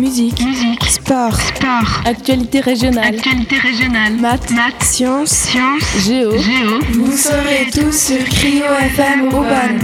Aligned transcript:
Musique. 0.00 0.42
Sport. 0.88 1.36
Actualité 2.06 2.60
régionale. 2.60 3.16
Actualité 3.16 3.58
régionale. 3.58 4.14
Maths. 4.18 4.50
Maths. 4.50 4.82
Sciences. 4.82 5.28
Sciences. 5.28 6.06
Géo. 6.06 6.30
Géo. 6.38 6.78
Vous 6.94 7.12
serez 7.12 7.66
tous 7.70 7.92
sur 7.92 8.24
Cryo 8.24 8.64
FM 8.64 9.26
Urban. 9.26 9.76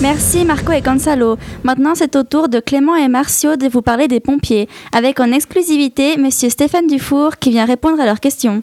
Merci 0.00 0.44
Marco 0.44 0.70
et 0.70 0.80
Gonzalo. 0.80 1.38
Maintenant, 1.64 1.96
c'est 1.96 2.14
au 2.14 2.22
tour 2.22 2.48
de 2.48 2.60
Clément 2.60 2.94
et 2.94 3.08
Marcio 3.08 3.56
de 3.56 3.66
vous 3.66 3.82
parler 3.82 4.06
des 4.06 4.20
pompiers, 4.20 4.68
avec 4.92 5.18
en 5.18 5.32
exclusivité 5.32 6.16
Monsieur 6.16 6.48
Stéphane 6.48 6.86
Dufour 6.86 7.38
qui 7.38 7.50
vient 7.50 7.64
répondre 7.64 8.00
à 8.00 8.04
leurs 8.04 8.20
questions. 8.20 8.62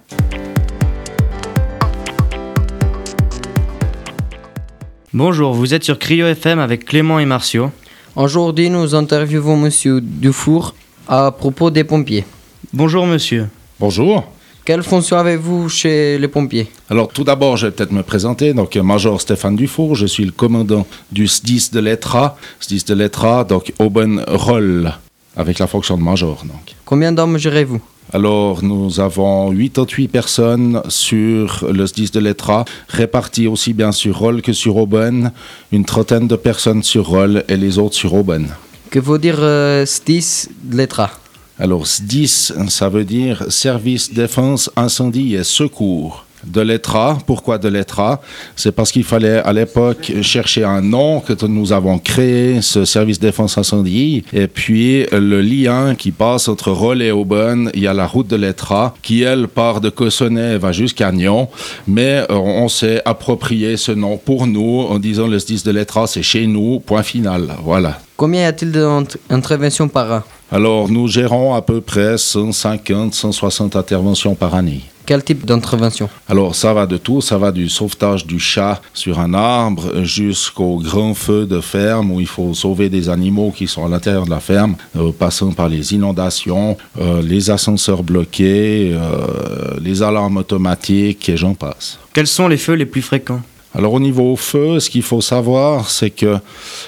Bonjour, 5.11 5.53
vous 5.53 5.73
êtes 5.73 5.83
sur 5.83 5.99
Cryo 5.99 6.25
FM 6.25 6.59
avec 6.59 6.85
Clément 6.85 7.19
et 7.19 7.25
Marcio. 7.25 7.71
Aujourd'hui, 8.19 8.69
nous 8.69 8.95
interviewons 8.95 9.55
Monsieur 9.55 10.01
Dufour 10.01 10.75
à 11.07 11.31
propos 11.31 11.71
des 11.71 11.85
pompiers. 11.85 12.25
Bonjour 12.73 13.07
monsieur. 13.07 13.47
Bonjour. 13.79 14.25
Quelle 14.65 14.83
fonction 14.83 15.15
avez-vous 15.15 15.69
chez 15.69 16.17
les 16.17 16.27
pompiers? 16.27 16.67
Alors 16.89 17.07
tout 17.07 17.23
d'abord, 17.23 17.55
je 17.55 17.67
vais 17.67 17.71
peut-être 17.71 17.93
me 17.93 18.03
présenter. 18.03 18.53
Donc 18.53 18.75
Major 18.75 19.21
Stéphane 19.21 19.55
Dufour, 19.55 19.95
je 19.95 20.05
suis 20.05 20.25
le 20.25 20.33
commandant 20.33 20.85
du 21.13 21.27
SDIS 21.27 21.69
de 21.71 21.79
l'ETRA. 21.79 22.35
SDIS 22.59 22.83
de 22.89 22.93
l'ETRA, 22.93 23.45
donc 23.45 23.71
Open 23.79 24.21
Roll, 24.27 24.91
avec 25.37 25.57
la 25.57 25.67
fonction 25.67 25.97
de 25.97 26.03
major. 26.03 26.43
Donc. 26.43 26.75
Combien 26.83 27.13
d'hommes 27.13 27.37
gérez-vous? 27.37 27.79
Alors 28.11 28.63
nous 28.63 28.99
avons 28.99 29.51
88 29.51 30.07
personnes 30.07 30.81
sur 30.89 31.63
le 31.71 31.85
SDIS 31.85 32.09
de 32.11 32.19
l'ETRA, 32.19 32.65
réparties 32.87 33.45
aussi 33.45 33.73
bien 33.73 33.91
sur 33.91 34.17
Roll 34.17 34.41
que 34.41 34.51
sur 34.51 34.77
Oben. 34.77 35.31
Une 35.71 35.85
trentaine 35.85 36.27
de 36.27 36.35
personnes 36.35 36.81
sur 36.81 37.07
Roll 37.07 37.43
et 37.47 37.55
les 37.55 37.77
autres 37.77 37.95
sur 37.95 38.15
Oben. 38.15 38.47
Que 38.89 38.99
veut 38.99 39.19
dire 39.19 39.37
euh, 39.39 39.85
SDIS 39.85 40.47
de 40.63 40.77
l'ETRA? 40.77 41.11
Alors 41.59 41.85
SDIS, 41.85 42.51
ça 42.69 42.89
veut 42.89 43.05
dire 43.05 43.45
Service 43.49 44.11
Défense 44.11 44.71
Incendie 44.75 45.35
et 45.35 45.43
Secours. 45.43 46.25
De 46.45 46.61
l'ETRA, 46.61 47.17
pourquoi 47.25 47.57
de 47.57 47.67
l'ETRA? 47.67 48.21
C'est 48.55 48.71
parce 48.71 48.91
qu'il 48.91 49.03
fallait 49.03 49.39
à 49.39 49.53
l'époque 49.53 50.11
chercher 50.21 50.63
un 50.63 50.81
nom 50.81 51.19
que 51.19 51.33
nous 51.45 51.73
avons 51.73 51.99
créé, 51.99 52.61
ce 52.61 52.85
service 52.85 53.19
défense 53.19 53.57
incendie, 53.57 54.23
et 54.33 54.47
puis 54.47 55.05
le 55.11 55.41
lien 55.41 55.95
qui 55.95 56.11
passe 56.11 56.47
entre 56.47 56.71
Roll 56.71 57.01
et 57.01 57.11
Aubonne, 57.11 57.71
il 57.73 57.81
y 57.81 57.87
a 57.87 57.93
la 57.93 58.07
route 58.07 58.27
de 58.27 58.35
l'ETRA 58.35 58.95
qui, 59.01 59.23
elle, 59.23 59.47
part 59.47 59.81
de 59.81 59.89
Cossonay 59.89 60.55
et 60.55 60.57
va 60.57 60.71
jusqu'à 60.71 61.11
Nyon, 61.11 61.49
mais 61.87 62.25
euh, 62.29 62.35
on 62.35 62.69
s'est 62.69 63.01
approprié 63.05 63.77
ce 63.77 63.91
nom 63.91 64.17
pour 64.17 64.47
nous 64.47 64.85
en 64.89 64.99
disant 64.99 65.27
le 65.27 65.37
10 65.37 65.63
de 65.63 65.71
l'ETRA, 65.71 66.07
c'est 66.07 66.23
chez 66.23 66.47
nous, 66.47 66.79
point 66.79 67.03
final, 67.03 67.55
voilà. 67.63 67.99
Combien 68.15 68.41
y 68.41 68.45
a-t-il 68.45 68.71
d'interventions 68.71 69.87
par 69.87 70.11
an? 70.11 70.23
Alors 70.51 70.89
nous 70.89 71.07
gérons 71.07 71.53
à 71.53 71.61
peu 71.61 71.79
près 71.79 72.17
150, 72.17 73.13
160 73.13 73.75
interventions 73.75 74.35
par 74.35 74.55
année. 74.55 74.81
Quel 75.09 75.23
type 75.23 75.43
d'intervention? 75.43 76.07
Alors 76.27 76.53
ça 76.53 76.71
va 76.71 76.85
de 76.85 76.97
tout, 76.97 77.19
ça 77.19 77.39
va 77.39 77.51
du 77.51 77.67
sauvetage 77.67 78.27
du 78.27 78.39
chat 78.39 78.79
sur 78.93 79.19
un 79.19 79.33
arbre 79.33 80.03
jusqu'au 80.03 80.77
grand 80.77 81.15
feu 81.15 81.47
de 81.47 81.61
ferme 81.61 82.11
où 82.11 82.21
il 82.21 82.27
faut 82.27 82.53
sauver 82.53 82.89
des 82.89 83.09
animaux 83.09 83.49
qui 83.49 83.65
sont 83.65 83.83
à 83.83 83.89
l'intérieur 83.89 84.25
de 84.25 84.29
la 84.29 84.39
ferme, 84.39 84.75
euh, 84.95 85.11
passant 85.11 85.51
par 85.51 85.67
les 85.67 85.95
inondations, 85.95 86.77
euh, 87.01 87.23
les 87.23 87.49
ascenseurs 87.49 88.03
bloqués, 88.03 88.91
euh, 88.93 89.79
les 89.81 90.03
alarmes 90.03 90.37
automatiques 90.37 91.27
et 91.27 91.37
j'en 91.37 91.55
passe. 91.55 91.97
Quels 92.13 92.27
sont 92.27 92.47
les 92.47 92.57
feux 92.57 92.75
les 92.75 92.85
plus 92.85 93.01
fréquents? 93.01 93.41
Alors 93.75 93.93
au 93.93 93.99
niveau 93.99 94.35
feu, 94.35 94.79
ce 94.79 94.89
qu'il 94.89 95.03
faut 95.03 95.21
savoir, 95.21 95.91
c'est 95.91 96.09
que 96.09 96.37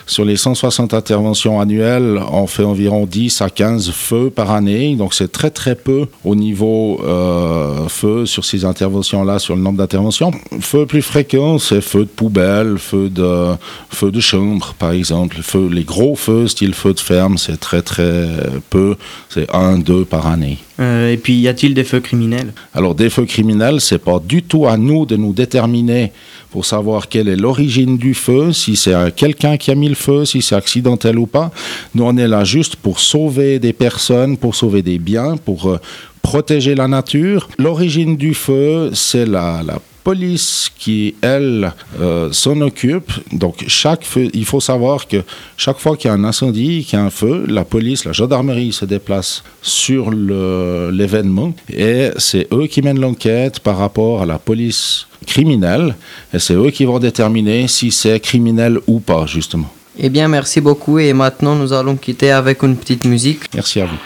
sur 0.08 0.26
les 0.26 0.36
160 0.36 0.96
interventions 0.96 1.62
annuelles, 1.62 2.20
on 2.32 2.48
fait 2.48 2.64
environ 2.64 3.06
10 3.06 3.42
à 3.42 3.50
15 3.52 3.92
feux 3.92 4.32
par 4.32 4.50
année. 4.50 4.96
Donc 4.96 5.14
c'est 5.14 5.32
très 5.32 5.52
très 5.52 5.76
peu 5.76 6.08
au 6.26 6.34
niveau 6.34 7.00
euh, 7.04 7.88
feu 7.88 8.26
sur 8.26 8.46
ces 8.46 8.66
interventions-là, 8.66 9.38
sur 9.38 9.56
le 9.56 9.62
nombre 9.62 9.78
d'interventions. 9.78 10.31
Feu 10.59 10.88
plus 10.88 11.03
fréquent, 11.03 11.59
c'est 11.59 11.81
feu 11.81 12.00
de 12.00 12.09
poubelle, 12.09 12.80
feu 12.80 13.09
de, 13.09 13.56
feu 13.91 14.12
de 14.12 14.20
chambre 14.20 14.74
par 14.80 14.91
exemple. 14.91 15.38
Feu, 15.44 15.70
les 15.72 15.84
gros 15.84 16.16
feux, 16.16 16.47
style 16.47 16.74
feu 16.74 16.94
de 16.94 17.00
ferme, 17.00 17.38
c'est 17.38 17.59
très 17.59 17.84
très 17.84 18.28
peu. 18.72 18.96
C'est 19.30 19.53
un, 19.53 19.78
deux 19.78 20.03
par 20.03 20.25
année. 20.25 20.58
Euh, 20.81 21.14
Et 21.14 21.18
puis 21.18 21.34
y 21.34 21.47
a-t-il 21.47 21.74
des 21.74 21.84
feux 21.84 22.00
criminels? 22.00 22.53
Alors 22.74 22.96
des 22.96 23.09
feux 23.09 23.25
criminels, 23.25 23.80
c'est 23.81 24.00
pas 24.00 24.19
du 24.19 24.42
tout 24.44 24.68
à 24.68 24.78
nous 24.78 25.06
de 25.06 25.16
nous 25.16 25.34
déterminer 25.34 26.12
pour 26.50 26.66
savoir 26.66 27.08
quelle 27.08 27.30
est 27.30 27.36
l'origine 27.36 27.97
du 27.97 28.14
feu, 28.14 28.52
si 28.52 28.75
c'est 28.75 29.16
quelqu'un 29.16 29.56
qui 29.58 29.72
a 29.72 29.75
mis 29.75 29.88
le 29.90 29.96
feu, 29.96 30.25
si 30.25 30.41
c'est 30.41 30.56
accidentel 30.56 31.18
ou 31.18 31.28
pas. 31.28 31.52
Nous 31.96 32.03
on 32.03 32.18
est 32.18 32.28
là 32.28 32.44
juste 32.44 32.75
pour 32.75 33.00
sauver 33.00 33.59
des 33.59 33.74
personnes, 33.74 34.38
pour 34.38 34.56
sauver 34.56 34.81
des 34.81 35.00
biens, 35.00 35.38
pour 35.38 35.70
euh, 35.70 35.80
protéger 36.22 36.75
la 36.75 36.88
nature. 36.88 37.47
L'origine 37.58 38.18
du 38.18 38.34
feu, 38.34 38.91
c'est 38.94 39.25
la 39.25 39.64
police 40.03 40.69
qui, 40.78 41.16
elle, 41.22 41.73
euh, 42.00 42.31
s'en 42.31 42.59
occupe. 42.62 43.12
Donc, 43.31 43.63
chaque 43.67 44.03
feu, 44.03 44.29
il 44.34 44.45
faut 44.45 44.59
savoir 44.59 45.07
que 45.07 45.23
chaque 45.57 45.79
fois 45.79 45.95
qu'il 45.97 46.09
y 46.09 46.12
a 46.12 46.13
un 46.16 46.23
incendie, 46.23 46.84
qu'il 46.85 46.97
y 46.97 47.01
a 47.01 47.06
un 47.06 47.09
feu, 47.09 47.45
la 47.47 47.66
police, 47.66 48.06
la 48.06 48.11
gendarmerie 48.11 48.73
se 48.73 48.85
déplace 48.85 49.44
sur 49.61 50.11
l'événement 50.11 51.53
et 51.72 52.09
c'est 52.17 52.47
eux 52.51 52.67
qui 52.67 52.81
mènent 52.81 53.00
l'enquête 53.00 53.59
par 53.59 53.78
rapport 53.78 54.22
à 54.22 54.25
la 54.25 54.40
police 54.40 55.07
criminelle 55.28 55.95
et 56.34 56.40
c'est 56.40 56.56
eux 56.56 56.72
qui 56.72 56.85
vont 56.85 57.00
déterminer 57.00 57.67
si 57.67 57.91
c'est 57.91 58.19
criminel 58.19 58.79
ou 58.88 59.00
pas, 59.00 59.25
justement. 59.25 59.72
Eh 59.97 60.09
bien, 60.09 60.28
merci 60.28 60.61
beaucoup 60.61 61.00
et 61.00 61.13
maintenant 61.13 61.56
nous 61.56 61.73
allons 61.73 61.95
quitter 61.95 62.31
avec 62.31 62.63
une 62.63 62.75
petite 62.75 63.06
musique. 63.06 63.41
Merci 63.53 63.81
à 63.81 63.85
vous. 63.85 63.97